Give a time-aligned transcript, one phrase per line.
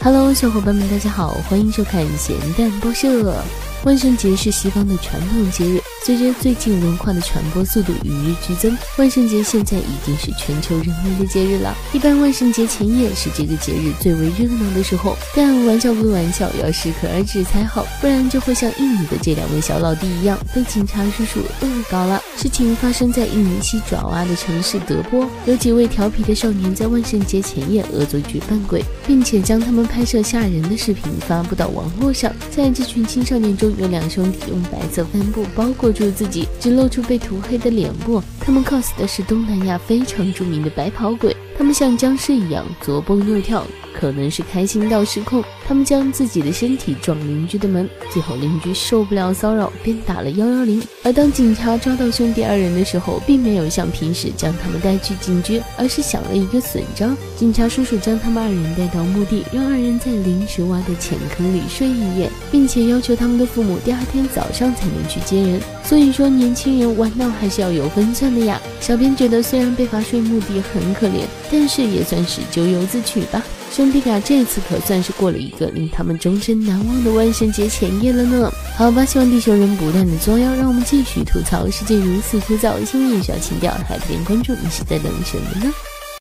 [0.00, 3.34] Hello，小伙伴们，大家好，欢迎收看咸蛋报社。
[3.84, 11.72] 万圣节是西方的传统节日，随着最近文化的传播速度与日俱增，万圣节现在已经是全球人民的节日了。
[11.92, 22.20] 一般万圣节前夜是这个节日最为热闹的时候，但玩笑归玩笑，要适可而止才好，不然就会像印尼的这两位小老弟一样被警察叔叔恶搞了。
[22.36, 32.32] 事情发生在印尼西爪哇的城市德波，有几位调皮的少年在万圣节前夜恶作剧扮鬼，并且将他们拍摄吓人的视频发布到网络上。
[32.50, 38.22] 在这群青少年中，有两兄弟用白色帆布包裹住自己，只露出被涂黑的脸部。
[38.48, 43.62] 他们 cos 的是东南亚非常著名的白袍鬼，他们像僵尸一样左蹦右跳。
[43.92, 50.80] 可能是开心到失控，他们将自己的身体撞邻居的门，最后邻居受不了骚扰，便打了幺幺零。
[51.02, 57.08] 而当警察抓到兄弟二人的时候，并没有像平时将他们带去警局，而是想了一个损招。
[57.34, 65.60] 警察叔叔将他们二人带到墓地，让二人在临时挖的浅坑里睡一夜，并且要求他们的父母第二天早上才能去接人。
[65.82, 68.60] 所以说，年轻人玩闹还是要有分寸的呀。
[68.80, 73.42] 小编觉得，虽然被罚税目的很可怜，但是也算是咎由自取吧。
[73.70, 78.50] 兄弟俩这次可算是过了一个令他们终身难忘的万圣节前夜了呢。
[78.76, 85.72] 好吧，希望地球人不断的作妖，让我们继续吐槽世界如此枯燥，心里也需要情调，还不点关注，你是在等什么呢？